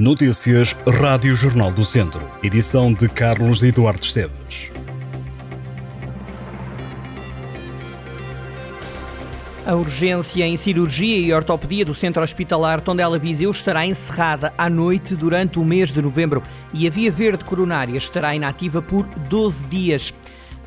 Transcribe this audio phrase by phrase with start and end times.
[0.00, 2.26] Notícias Rádio Jornal do Centro.
[2.42, 4.72] Edição de Carlos Eduardo Esteves.
[9.66, 15.14] A urgência em cirurgia e ortopedia do Centro Hospitalar Tondela Viseu estará encerrada à noite
[15.14, 16.42] durante o mês de novembro
[16.72, 20.14] e a via verde coronária estará inativa por 12 dias.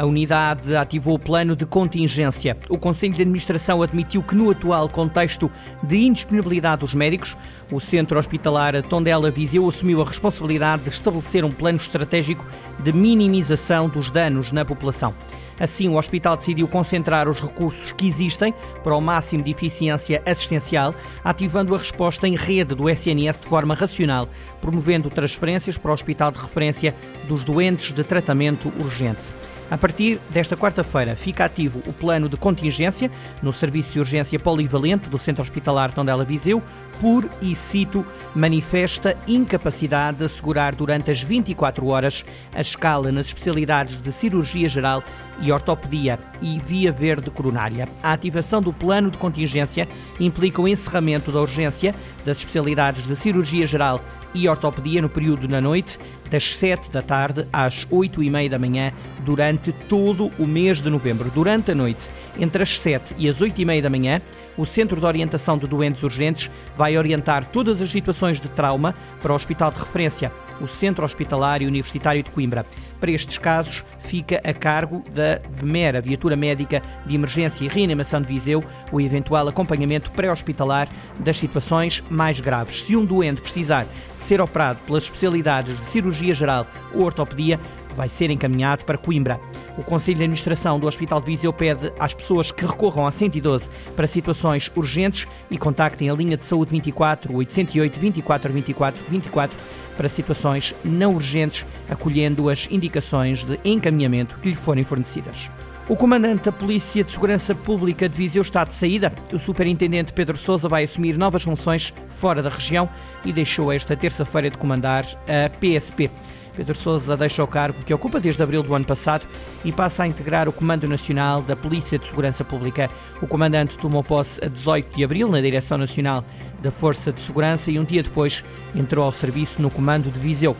[0.00, 2.56] A unidade ativou o plano de contingência.
[2.70, 5.50] O Conselho de Administração admitiu que, no atual contexto
[5.82, 7.36] de indisponibilidade dos médicos,
[7.70, 12.46] o Centro Hospitalar Tondela Viseu assumiu a responsabilidade de estabelecer um plano estratégico
[12.82, 15.14] de minimização dos danos na população.
[15.58, 20.94] Assim, o hospital decidiu concentrar os recursos que existem para o máximo de eficiência assistencial,
[21.22, 24.26] ativando a resposta em rede do SNS de forma racional,
[24.62, 26.94] promovendo transferências para o hospital de referência
[27.28, 29.30] dos doentes de tratamento urgente.
[29.70, 33.08] A partir desta quarta-feira fica ativo o plano de contingência
[33.40, 36.60] no Serviço de Urgência Polivalente do Centro Hospitalar Tondela Viseu,
[37.00, 44.02] por, e cito, manifesta incapacidade de assegurar durante as 24 horas a escala nas especialidades
[44.02, 45.04] de cirurgia geral
[45.40, 47.88] e ortopedia e via verde coronária.
[48.02, 51.94] A ativação do plano de contingência implica o encerramento da urgência
[52.24, 55.98] das especialidades de cirurgia geral e ortopedia no período da noite,
[56.30, 58.92] das 7 da tarde às 8 e meia da manhã,
[59.24, 61.30] durante todo o mês de novembro.
[61.34, 64.20] Durante a noite, entre as 7 e as 8 e meia da manhã,
[64.56, 69.32] o Centro de Orientação de Doentes Urgentes vai orientar todas as situações de trauma para
[69.32, 72.66] o Hospital de Referência, o Centro Hospitalar e Universitário de Coimbra.
[72.98, 78.28] Para estes casos, fica a cargo da VMER, Viatura Médica de Emergência e Reanimação de
[78.28, 80.88] Viseu, o eventual acompanhamento pré-hospitalar
[81.18, 82.82] das situações mais graves.
[82.82, 87.58] Se um doente precisar de ser operado pelas especialidades de cirurgia geral ou ortopedia,
[87.96, 89.40] vai ser encaminhado para Coimbra.
[89.80, 93.70] O Conselho de Administração do Hospital de Viseu pede às pessoas que recorram a 112
[93.96, 99.58] para situações urgentes e contactem a linha de saúde 24 808 24 24 24
[99.96, 105.50] para situações não urgentes, acolhendo as indicações de encaminhamento que lhe forem fornecidas.
[105.90, 109.12] O comandante da Polícia de Segurança Pública de Viseu está de saída.
[109.32, 112.88] O superintendente Pedro Sousa vai assumir novas funções fora da região
[113.24, 116.08] e deixou esta terça-feira de comandar a PSP.
[116.54, 119.26] Pedro Sousa deixa o cargo que ocupa desde abril do ano passado
[119.64, 122.88] e passa a integrar o Comando Nacional da Polícia de Segurança Pública.
[123.20, 126.24] O comandante tomou posse a 18 de abril na Direção Nacional
[126.62, 128.44] da Força de Segurança e um dia depois
[128.76, 130.56] entrou ao serviço no Comando de Viseu.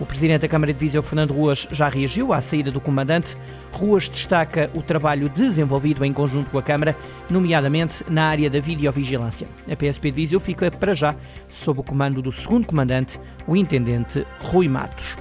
[0.00, 3.36] O presidente da Câmara de Viseu, Fernando Ruas, já reagiu à saída do comandante.
[3.72, 6.96] Ruas destaca o trabalho desenvolvido em conjunto com a Câmara,
[7.30, 9.46] nomeadamente na área da videovigilância.
[9.70, 11.14] A PSP de Viseu fica, para já,
[11.48, 15.16] sob o comando do segundo comandante, o intendente Rui Matos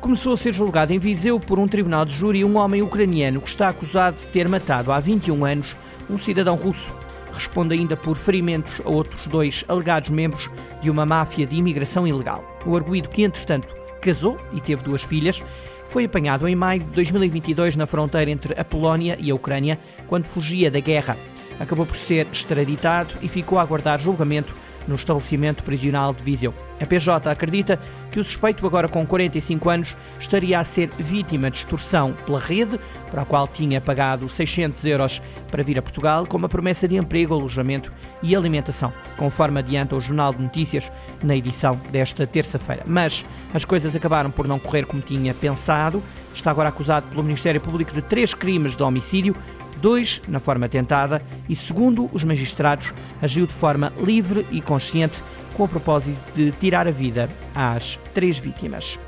[0.00, 3.48] começou a ser julgado em Viseu por um tribunal de júri um homem ucraniano que
[3.48, 5.76] está acusado de ter matado há 21 anos
[6.08, 6.92] um cidadão russo.
[7.32, 10.50] Responde ainda por ferimentos a outros dois alegados membros
[10.80, 12.44] de uma máfia de imigração ilegal.
[12.66, 15.42] O arguído, que entretanto casou e teve duas filhas,
[15.86, 20.26] foi apanhado em maio de 2022 na fronteira entre a Polónia e a Ucrânia, quando
[20.26, 21.16] fugia da guerra.
[21.58, 24.54] Acabou por ser extraditado e ficou a aguardar julgamento
[24.86, 26.54] no estabelecimento prisional de Viseu.
[26.80, 27.78] A PJ acredita
[28.10, 32.80] que o suspeito, agora com 45 anos, estaria a ser vítima de extorsão pela rede,
[33.10, 36.96] para a qual tinha pagado 600 euros para vir a Portugal, com uma promessa de
[36.96, 37.92] emprego, alojamento
[38.22, 40.90] e alimentação, conforme adianta o Jornal de Notícias
[41.22, 42.84] na edição desta terça-feira.
[42.86, 46.02] Mas as coisas acabaram por não correr como tinha pensado.
[46.32, 49.34] Está agora acusado pelo Ministério Público de três crimes de homicídio
[49.80, 55.22] dois na forma tentada e, segundo os magistrados, agiu de forma livre e consciente
[55.54, 58.98] com o propósito de tirar a vida às três vítimas.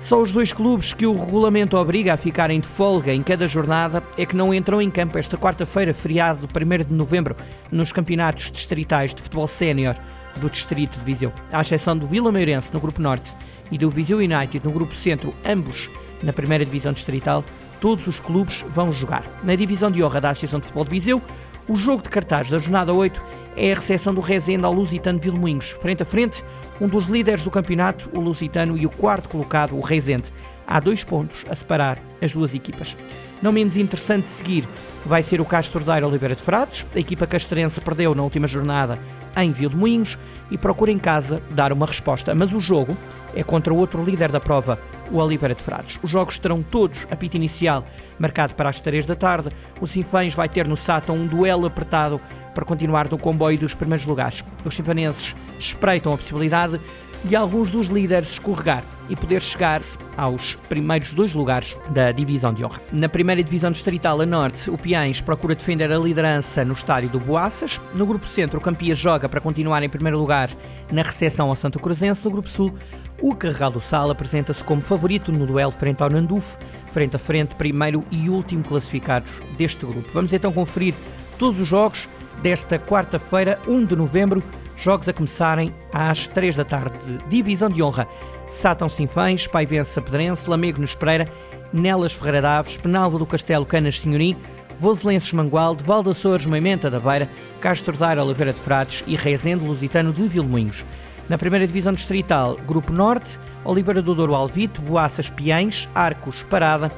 [0.00, 4.02] Só os dois clubes que o regulamento obriga a ficarem de folga em cada jornada
[4.16, 7.36] é que não entram em campo esta quarta-feira, feriado do 1 de novembro,
[7.70, 9.94] nos campeonatos distritais de futebol sénior
[10.36, 11.32] do Distrito de Viseu.
[11.52, 13.36] À exceção do Vila Meirense no Grupo Norte
[13.70, 15.90] e do Viseu United no Grupo Centro, ambos
[16.22, 17.44] na primeira divisão distrital,
[17.80, 19.24] todos os clubes vão jogar.
[19.42, 21.22] Na divisão de honra da Associação de Futebol de Viseu,
[21.68, 23.22] o jogo de cartaz da jornada 8
[23.56, 25.70] é a recepção do Rezende ao Lusitano Vilmoinhos.
[25.70, 26.44] Frente a frente,
[26.80, 30.32] um dos líderes do campeonato, o Lusitano, e o quarto colocado, o Rezende.
[30.66, 32.96] Há dois pontos a separar as duas equipas.
[33.42, 34.68] Não menos interessante de seguir
[35.04, 36.86] vai ser o Castro Daire Oliveira de Frades.
[36.94, 38.98] A equipa castrense perdeu na última jornada
[39.36, 40.18] em Vilmoinhos
[40.50, 42.34] e procura em casa dar uma resposta.
[42.34, 42.96] Mas o jogo
[43.34, 44.78] é contra o outro líder da prova,
[45.10, 45.98] o Oliveira de Frades.
[46.02, 47.84] Os jogos terão todos a pita inicial
[48.18, 49.50] marcado para as 3 da tarde.
[49.80, 52.20] O Sinfãs vai ter no Sátão um duelo apertado
[52.54, 54.44] para continuar no comboio dos primeiros lugares.
[54.64, 56.80] Os sinfanenses espreitam a possibilidade
[57.24, 59.80] de alguns dos líderes escorregar e poder chegar
[60.16, 62.80] aos primeiros dois lugares da divisão de honra.
[62.92, 67.18] Na primeira divisão distrital a norte, o Piães procura defender a liderança no estádio do
[67.18, 67.80] Boaças.
[67.94, 70.50] No grupo centro, o Campias joga para continuar em primeiro lugar
[70.90, 72.24] na recepção ao Santo Cruzense.
[72.24, 72.72] No grupo sul,
[73.20, 76.56] o Carregal do Sal apresenta-se como favorito no duelo frente ao Nanduf,
[76.92, 80.08] frente a frente, primeiro e último classificados deste grupo.
[80.12, 80.94] Vamos então conferir
[81.38, 82.08] todos os jogos
[82.42, 84.42] desta quarta-feira, 1 de novembro,
[84.80, 86.98] jogos a começarem às 3 da tarde.
[87.28, 88.08] Divisão de honra:
[88.48, 91.28] Sátão Sinfães, Paivense Pedrense, Lamego nos Pereira,
[91.72, 94.36] Nelas Ferreira Daves, Penalva do Castelo Canas Senhorim,
[94.78, 97.28] Voselenses Mangualde, Valdaçores Moimenta da Beira,
[97.60, 100.84] Castro Daire Oliveira de Frades e Rezende Lusitano de Vilmoinhos.
[101.28, 106.90] Na primeira divisão distrital, Grupo Norte, Oliveira do Douro Alvito, Boaças Piães, Arcos Parada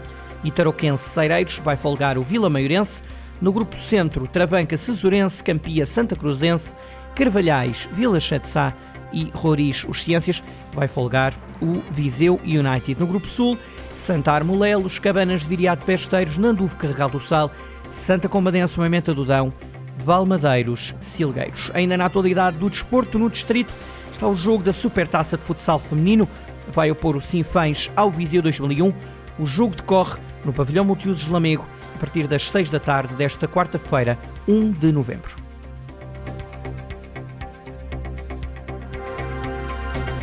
[0.42, 3.02] e Tarouquense Seireiros vai folgar o Vila Maiorense.
[3.40, 6.74] No grupo Centro, Travanca Cesurense, Campia Santa Cruzense,
[7.14, 8.72] Carvalhais, Vila Chatzá
[9.12, 10.42] e Roriz Os Ciências
[10.72, 12.98] vai folgar o Viseu United.
[12.98, 13.58] No grupo Sul,
[13.94, 17.50] Santa Armolelos, Cabanas de Viriato Pesteiros, Nanduve Carregal do Sal,
[17.90, 19.52] Santa Combadense Moimenta do Dão,
[19.98, 21.70] Valmadeiros Silgueiros.
[21.74, 23.72] Ainda na atualidade do desporto no distrito,
[24.10, 26.28] está o jogo da Supertaça de Futsal Feminino.
[26.72, 28.92] Vai opor o Sinfãs ao Viseu 2001.
[29.38, 33.46] O jogo decorre no Pavilhão Multiusos de Lamego a partir das 6 da tarde desta
[33.46, 34.18] quarta-feira,
[34.48, 35.51] 1 de novembro.